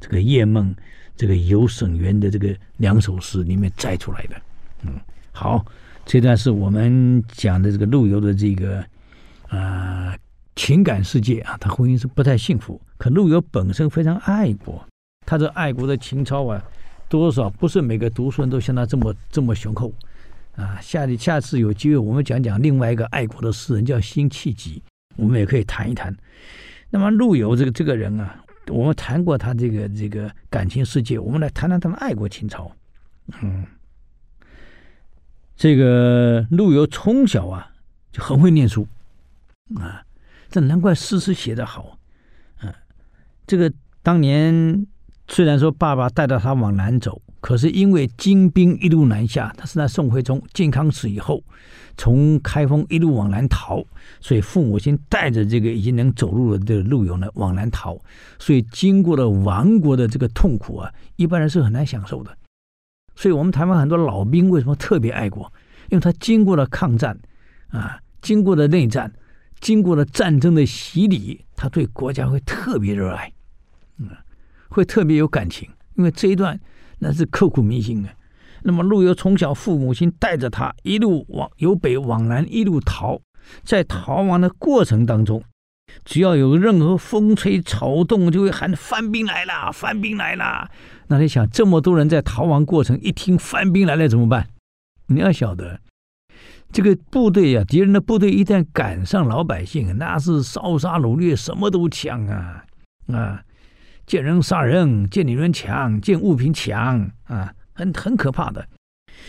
[0.00, 0.74] 这个夜梦，
[1.16, 4.36] 这个游沈园的这个两首诗里面摘出来的。
[4.82, 5.00] 嗯，
[5.32, 5.64] 好。
[6.06, 8.84] 这段是我们讲的这个陆游的这个
[9.48, 10.16] 啊、
[10.56, 12.80] 情感世界啊，他婚姻是不太幸福。
[12.96, 14.84] 可陆游本身非常爱国，
[15.24, 16.60] 他这爱国的情操啊，
[17.08, 19.92] 多少不是每个读书人都像他这么这么雄厚
[20.56, 20.78] 啊。
[20.80, 24.82] 下下次有机会我们讲讲另外一个爱国的诗人叫辛弃疾，
[25.16, 26.14] 我们也可以谈一谈。
[26.90, 32.70] 那么陆游这个这个人啊，我们谈过他这个这个感情世界，我们来谈谈他的爱国情操，
[33.42, 33.66] 嗯。
[35.56, 37.70] 这个陆游从小啊
[38.10, 38.88] 就很会念书，
[39.76, 40.02] 啊，
[40.48, 41.98] 这难怪诗词写得好，
[42.60, 42.74] 啊，
[43.46, 43.70] 这个
[44.02, 44.86] 当年
[45.28, 51.42] 虽然说爸爸带着他往南走，可是因为金兵一路南下，他是在宋徽宗靖康死以后，
[51.96, 53.82] 从开封一路往南逃，
[54.20, 57.98] 所以父母亲带着这个已经能走路的这个陆游呢往南逃，
[58.38, 62.36] 所以经过了亡国的这个痛苦啊，一般人是很难享受的。
[63.16, 65.50] 所以我们台湾很多老兵为什么特别爱国？
[65.88, 67.18] 因为他经过了抗战
[67.68, 69.10] 啊，经过了内战，
[69.60, 73.32] 经过了战争的洗礼，他对国家会特别热爱，
[73.96, 74.10] 嗯，
[74.68, 76.60] 会特别有感情，因为这一段。
[77.00, 78.12] 那是刻骨铭心啊！
[78.62, 83.18] 那么陆游从小父母亲带着他一路往由北往南一路逃，
[83.64, 85.42] 在逃亡的过程当中，
[86.04, 90.70] 只要有任何风吹草动，就会喊番兵来了，番兵来了。
[91.08, 94.48] 那你想，这么多人在逃亡过程，一听番兵来了怎么办？
[95.06, 95.80] 你要晓得，
[96.70, 102.64] 这个部队啊，敌人的部队一旦赶上老百姓，那是烧杀掳掠，什么都抢啊
[103.08, 103.42] 啊！
[104.10, 108.66] 见人杀人，见女人抢，见物品抢啊，很很可怕的。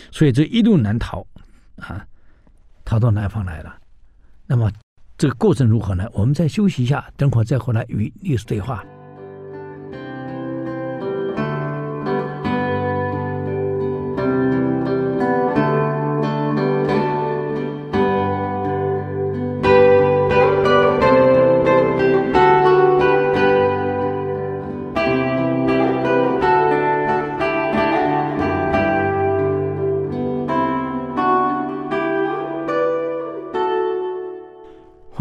[0.09, 1.23] 所以这一路难逃
[1.75, 2.03] 啊，
[2.83, 3.77] 逃到南方来了。
[4.47, 4.71] 那么
[5.19, 6.09] 这个过程如何呢？
[6.13, 8.83] 我们再休息一下，等会儿再回来与历史对话。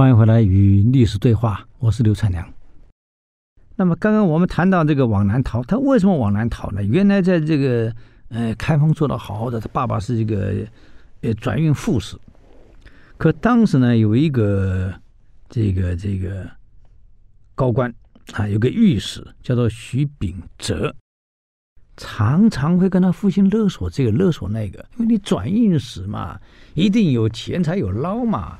[0.00, 2.50] 欢迎回来与历史对话，我是刘灿良。
[3.76, 6.82] 那么刚刚我们谈到这个往南逃，他为什么往南逃呢？
[6.82, 7.94] 原来在这个
[8.30, 10.54] 呃开封做的好好的，他爸爸是一个
[11.20, 12.16] 呃转运副使，
[13.18, 14.90] 可当时呢有一个
[15.50, 16.50] 这个这个
[17.54, 17.94] 高官
[18.32, 20.94] 啊，有个御史叫做徐秉哲，
[21.98, 26.40] 常常会跟他父亲勒索这个勒索那个，因为你转运使嘛，
[26.72, 28.58] 一定有钱才有捞嘛。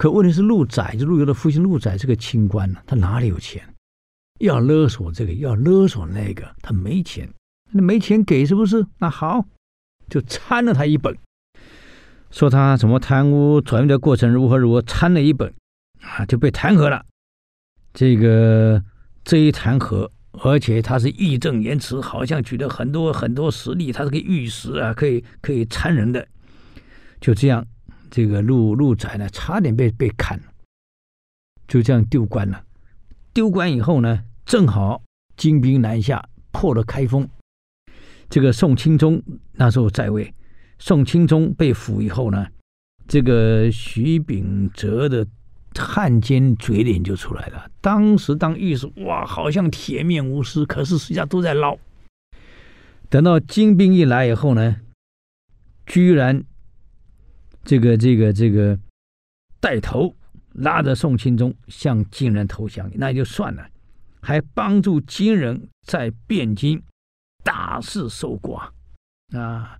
[0.00, 3.62] 可问题是陆载，就陆游的父亲陆载是个清官呢，他哪里有钱？
[4.38, 7.28] 要勒索这个，要勒索那个，他没钱，
[7.70, 8.86] 那没钱给是不是？
[8.96, 9.44] 那好，
[10.08, 11.14] 就参了他一本，
[12.30, 15.52] 说他怎么贪污转运的过程如何如何，参了一本，
[16.00, 17.04] 啊，就被弹劾了。
[17.92, 18.82] 这个
[19.22, 26.26] 这一弹劾，而且他是义正言辞，好像举了很多很多实例，他是个御史啊，可以可以参人的，
[27.20, 27.66] 就这样。
[28.10, 30.44] 这个陆陆载呢，差点被被砍了，
[31.68, 32.64] 就这样丢官了。
[33.32, 35.00] 丢官以后呢，正好
[35.36, 37.28] 金兵南下，破了开封。
[38.28, 40.34] 这个宋钦宗那时候在位，
[40.80, 42.44] 宋钦宗被俘以后呢，
[43.06, 45.24] 这个徐秉哲的
[45.78, 47.70] 汉奸嘴脸就出来了。
[47.80, 51.78] 当时当御史，哇，好像铁面无私，可是实际上都在捞。
[53.08, 54.80] 等到金兵一来以后呢，
[55.86, 56.44] 居然。
[57.70, 58.76] 这个这个这个
[59.60, 60.12] 带头
[60.54, 63.64] 拉着宋钦宗向金人投降，那就算了，
[64.20, 66.82] 还帮助金人在汴京
[67.44, 68.72] 大肆搜刮
[69.38, 69.78] 啊！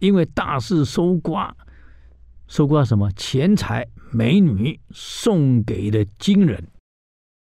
[0.00, 1.56] 因为大肆搜刮，
[2.48, 6.66] 搜刮什么钱财美女送给的金人，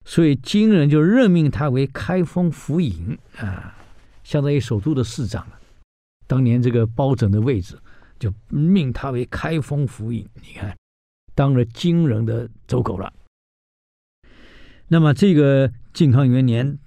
[0.05, 3.77] 所以金人就任命他为开封府尹啊，
[4.25, 5.61] 相当于首都的市长了。
[6.27, 7.79] 当年这个包拯的位置。
[8.19, 10.77] 就命他为开封府尹，你看，
[11.35, 13.13] 当了金人的走狗了。
[14.89, 16.79] 那么这个靖康元年，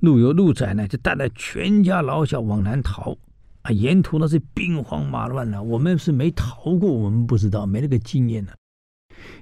[0.00, 3.16] 陆游陆载呢，就带着全家老小往南逃
[3.62, 5.62] 啊，沿途那是兵荒马乱了。
[5.62, 8.52] 我们是没逃过，我们不知道，没那个经验呢。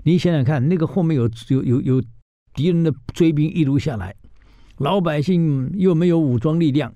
[0.05, 2.03] 你想想看，那个后面有有有有
[2.55, 4.15] 敌人的追兵一路下来，
[4.79, 6.95] 老百姓又没有武装力量。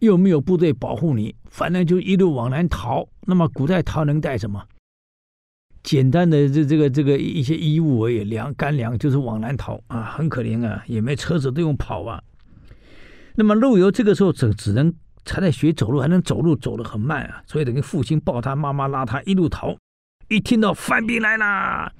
[0.00, 3.08] 又没有部队保护你，反正就一路往南逃。
[3.26, 4.64] 那么古代逃能带什么？
[5.82, 12.22] 简单的这这个这个一些衣物而已，粮干粮就是往南逃啊，很可怜啊，也没车子，都用跑啊。
[13.36, 14.92] 那么陆游这个时候只只能
[15.24, 19.76] 才在学走路，还能走路走得很慢啊，所以等于父亲抱他，妈妈拉他一路逃。
[20.28, 21.90] 一听到范兵来了，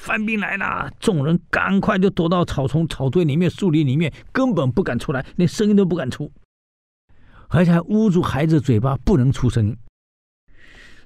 [0.00, 6.30] 番兵来了，众人赶快就躲到草丛、草堆里面、树林里面，根本不敢出来，连声音都不敢出。
[7.54, 9.76] 而且还捂住孩子嘴巴，不能出声，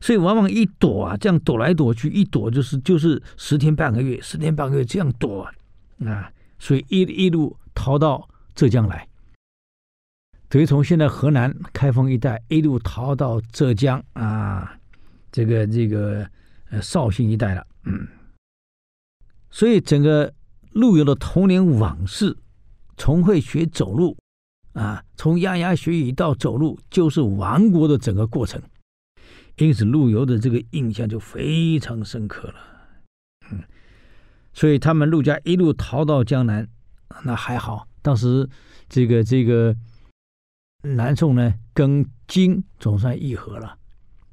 [0.01, 5.43] 所以往往一躲啊，这样躲来躲去，一躲就是就是十天半个月，十天半个月这样躲
[6.05, 6.31] 啊，
[6.61, 9.09] 所以一一路逃到浙江来，
[10.49, 14.79] 等于从现在河南开封一带一路逃到浙江啊，
[15.33, 16.25] 这个这个
[16.71, 18.07] 呃绍兴一带了，嗯，
[19.51, 20.33] 所以整个
[20.71, 22.37] 陆游的童年往事，
[22.97, 24.17] 从会学走路。
[24.77, 28.61] 啊，从牙牙学语到走路，就是亡国的整个过程。
[29.57, 32.55] 因此，陆游的这个印象就非常深刻了。
[33.51, 33.63] 嗯，
[34.53, 36.69] 所以他们陆家一路逃到江南，
[37.25, 38.47] 那还好，当时
[38.87, 39.75] 这个这个
[40.83, 43.79] 南宋呢，跟金总算议和了。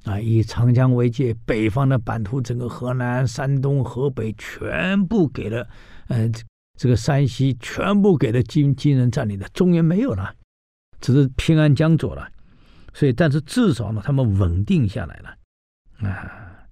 [0.04, 5.66] 啊，以长江为界，北方的版图，整个河南、山东、河北全部给了，
[6.10, 6.30] 呃，
[6.78, 10.34] 这个山西全部给了金金人占领的，中原没有了，
[11.00, 12.28] 只是偏安江左了。
[12.94, 16.68] 所以，但是至少呢，他们稳定下来了，啊，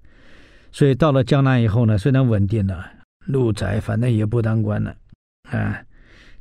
[0.72, 2.86] 所以到了江南以后呢，虽然稳定了，
[3.26, 4.96] 陆载反正也不当官了，
[5.50, 5.84] 啊，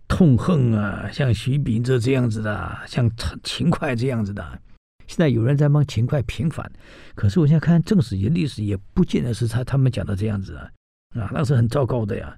[0.06, 3.10] 痛恨啊，像徐秉哲这样子的，像
[3.42, 4.60] 秦桧这样子的。
[5.06, 6.70] 现在有人在帮秦桧平反，
[7.14, 10.70] 可是我现在看正史也历史也不见得是他他们讲的这样子啊，
[11.14, 12.36] 啊，那是很糟糕的呀。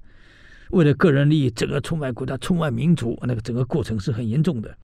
[0.72, 4.76] 为了个人利益，整个出卖国家、出卖民族，那个整个过程是很严重的。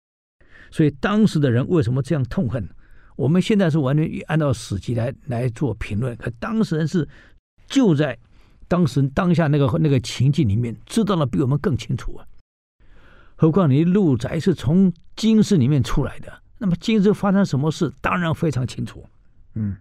[0.70, 2.68] 所以当时的人为什么这样痛恨？
[3.16, 7.08] 我们现在是完全按照史记来来做评论，可当事人是
[7.66, 8.16] 就在
[8.68, 12.24] 当时当下那个那个情境里面，知道的比我们更清楚啊。
[13.34, 16.32] 何况你陆宅是从京师里面出来的。
[16.58, 19.04] 那么京师发生什么事，当然非常清楚，
[19.54, 19.76] 嗯，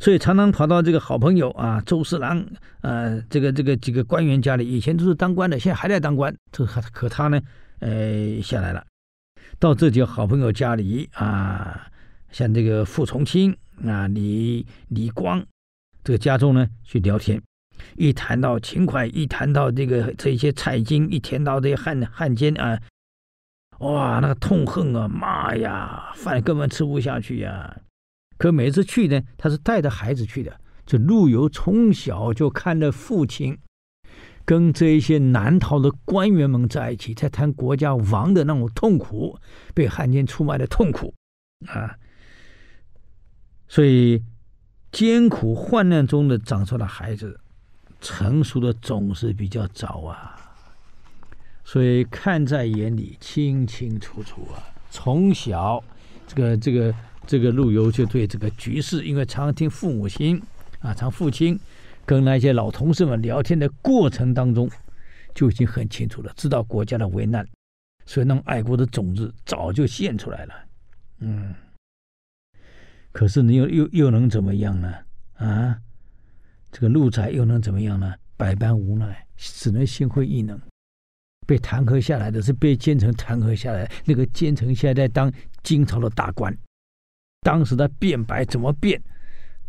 [0.00, 2.44] 所以常常跑到这个好朋友啊，周侍郎，
[2.82, 7.40] 呃，这个这个几个官员家里，以前都是当官的，现在还在当官，这可他呢，
[7.80, 8.84] 呃，下来了，
[9.58, 11.88] 到这几个好朋友家里啊，
[12.30, 15.44] 像这个傅从钦啊，李李光
[16.04, 17.42] 这个家中呢去聊天，
[17.96, 22.78] 一谈到秦桧，一谈到这个这些蔡京，一谈到这些汉汉奸啊。
[23.80, 25.06] 哇，那个痛恨啊！
[25.06, 27.76] 妈呀，饭根本吃不下去呀！
[28.38, 30.58] 可每次去呢，他是带着孩子去的。
[30.86, 33.58] 这陆游从小就看着父亲
[34.46, 39.38] 跟这一些南逃的官员们在一起，在谈国家亡的那种痛苦，
[39.74, 41.12] 被汉奸出卖的痛苦
[41.66, 41.98] 啊！
[43.68, 44.22] 所以
[44.90, 47.38] 艰苦患难中的长出的孩子，
[48.00, 50.34] 成熟的总是比较早啊。
[51.64, 54.56] 所以看在眼里，清清楚楚啊！
[54.90, 55.84] 从小，
[56.26, 56.94] 这个这个
[57.28, 60.42] 这个陆游就对这个局势，因为常听父母亲
[60.80, 61.60] 啊，常父亲
[62.06, 64.66] 跟那些老同事们聊天的过程当中，
[65.34, 67.46] 就已经很清楚了，知道国家的危难，
[68.06, 70.54] 所以那种爱国的种子早就现出来了。
[71.18, 71.54] 嗯，
[73.12, 74.94] 可是你又又又能怎么样呢？
[75.34, 75.78] 啊，
[76.72, 78.14] 这个陆载又能怎么样呢？
[78.38, 80.58] 百般无奈，只能心灰意冷。
[81.46, 85.30] 被弹劾下来的是被奸臣弹劾下来，那个奸臣现在当
[85.62, 86.56] 金朝的大官。
[87.42, 89.00] 当时他辩白怎么辩？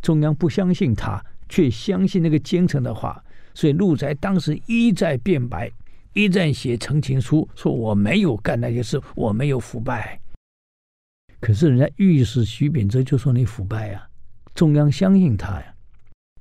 [0.01, 3.23] 中央不相信他，却相信那个奸臣的话。
[3.53, 5.69] 所以陆宅当时一再辩白，
[6.13, 10.19] 一再写陈情书，说我没有干那些事，我没有腐败。
[11.39, 14.07] 可是人家御史徐秉哲就说你腐败呀，
[14.53, 15.73] 中央相信他呀。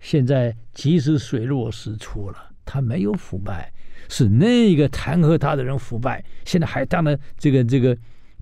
[0.00, 3.72] 现在即使水落石出了，他没有腐败。
[4.08, 7.96] 是那个弹劾他的人腐败，现在还当了这个这个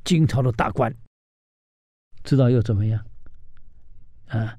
[0.04, 0.94] 金朝的大官，
[2.26, 3.02] 知道又怎么样？
[4.28, 4.58] 啊，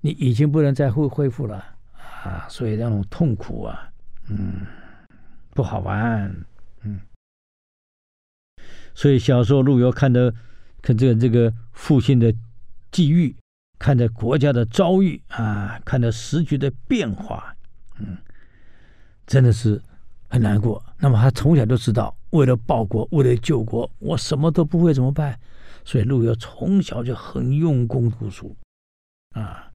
[0.00, 1.64] 你已经不能再恢恢复了
[2.24, 2.46] 啊！
[2.50, 3.90] 所以那种痛苦啊，
[4.28, 4.66] 嗯，
[5.54, 6.44] 不好玩，
[6.82, 7.00] 嗯。
[8.92, 10.34] 所以小时候陆游看着
[10.82, 12.34] 看这个这个父亲的
[12.90, 13.36] 际遇，
[13.78, 17.54] 看着国家的遭遇啊，看着时局的变化，
[18.00, 18.18] 嗯。
[19.28, 19.80] 真的是
[20.28, 20.84] 很难过。
[20.98, 25.38] 那么他从小就知道，为了报国，为了救国，我什么都不会怎么办？
[25.90, 28.56] 所以陆游从小就很用功读书，
[29.34, 29.68] 啊，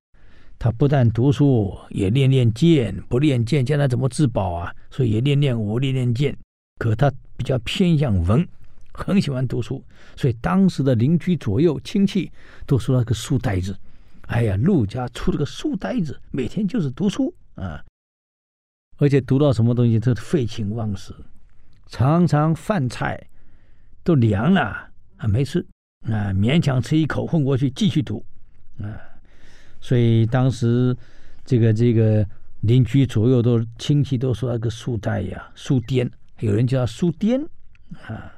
[0.58, 2.96] 他不但读书，也练练剑。
[3.10, 4.74] 不练剑，将来怎么自保啊？
[4.90, 6.34] 所以也练练武，练练剑。
[6.80, 8.48] 可他比较偏向文，
[8.94, 9.84] 很喜欢读书。
[10.16, 12.32] 所以当时的邻居左右亲戚
[12.66, 13.78] 都说他个书呆子。
[14.28, 17.84] 哎呀，陆家出了个书呆子，每天就是读书啊。
[19.00, 21.14] 而且读到什么东西都废寝忘食，
[21.88, 23.22] 常常饭菜
[24.02, 24.62] 都凉了
[25.18, 25.68] 啊，没吃
[26.06, 28.26] 啊，勉强吃一口混过去，继续读
[28.80, 28.86] 啊。
[29.82, 30.96] 所以当时
[31.44, 32.28] 这个这个
[32.62, 37.46] 邻居左右都亲戚都说那个书呆呀，书癫，有人叫他书癫
[38.08, 38.32] 啊。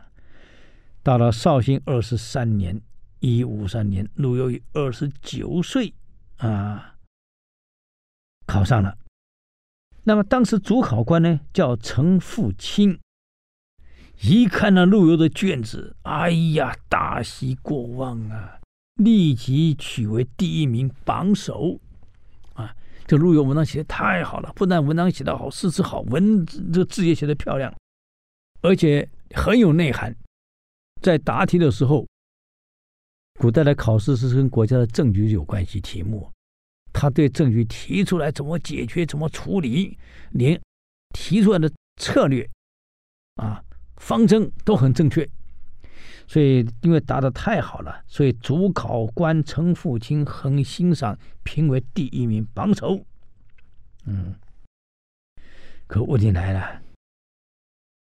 [1.04, 2.82] 到了绍兴二十三年，
[3.20, 5.94] 一五三年，陆游以二十九岁
[6.38, 6.96] 啊
[8.46, 8.98] 考上了。
[10.04, 13.00] 那么当时主考官呢叫陈复清，
[14.22, 18.60] 一看到陆游的卷子，哎呀，大喜过望啊，
[18.96, 21.80] 立即取为第一名榜首，
[22.54, 27.74] 啊，这陆游文章写的太好了，不但文章写得好，诗词好，文这字也写得漂亮，
[28.62, 30.16] 而且很有内涵。
[31.02, 32.08] 在答题的时候，
[33.40, 36.28] 古代的考试是跟国家的政局有关系，题目，
[36.92, 39.96] 他对政局提出来怎么解决、怎么处理，
[40.32, 40.60] 连
[41.14, 42.50] 提出来的策略
[43.36, 43.64] 啊、
[43.98, 45.28] 方针都很正确。
[46.30, 53.06] 所以，因为答的太好了，所以主考官陈复清很欣赏，评为第一名榜首。
[54.06, 54.36] 嗯，
[55.88, 56.82] 可问题来了，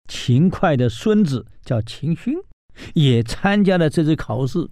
[0.09, 2.35] 秦桧的孙子叫秦勋，
[2.95, 4.69] 也参加了这次考试，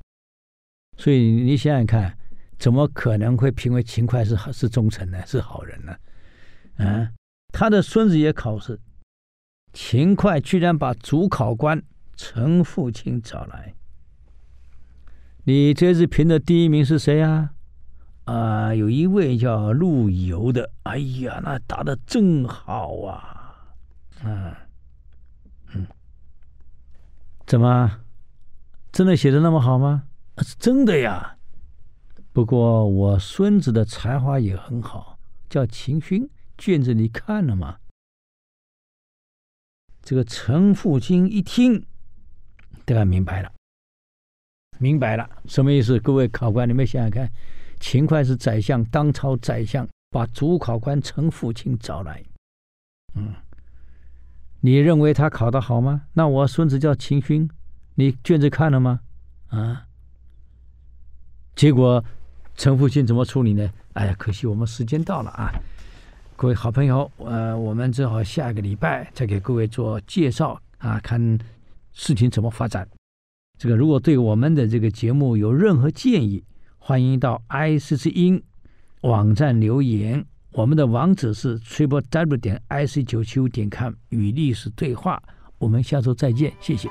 [0.96, 2.18] 所以你想想看，
[2.58, 5.24] 怎么可能会评为秦桧是是忠臣呢？
[5.24, 5.96] 是好人呢？
[6.78, 7.12] 啊，
[7.52, 8.80] 他的孙子也考试，
[9.78, 11.82] 秦桧居然把主考官。
[12.16, 13.74] 陈复清找来，
[15.44, 17.50] 你这次评的第一名是谁呀？
[18.24, 23.74] 啊，有一位叫陆游的，哎呀，那答的真好啊！
[24.24, 24.54] 嗯
[25.74, 25.86] 嗯，
[27.44, 28.00] 怎么
[28.90, 30.04] 真的写的那么好吗？
[30.38, 31.36] 是真的呀。
[32.32, 35.18] 不过我孙子的才华也很好，
[35.50, 37.76] 叫秦勋，卷子你看了吗？
[40.06, 41.84] 这个陈复清一听。
[42.84, 43.52] 大概明白了，
[44.78, 45.98] 明白了，什么意思？
[45.98, 47.28] 各位考官，你们想想看，
[47.80, 52.22] 秦桧是宰相，当朝宰相把主考官陈复清找来，
[53.16, 53.34] 嗯，
[54.60, 56.02] 你认为他考得好吗？
[56.12, 57.50] 那我孙子叫秦勋，
[57.96, 59.00] 你卷子看了吗？
[59.48, 59.88] 啊？
[61.56, 62.04] 结果
[62.54, 63.68] 陈复清怎么处理呢？
[63.94, 65.50] 哎呀，可惜我们时间到了啊！
[66.38, 71.38] 各位好朋友，呃，我们只好下个礼拜再给各位做介绍啊，看。
[71.98, 72.86] 事情怎么发展？
[73.58, 76.44] 这个如果对我们的这个节目有任何建议，
[76.76, 78.42] 欢迎到 IC 之音
[79.00, 80.22] 网站留言。
[80.52, 85.22] 我们的网址是 triple w 点 ic 九七五点 com 与历史对话。
[85.56, 86.90] 我们下周再见，谢谢。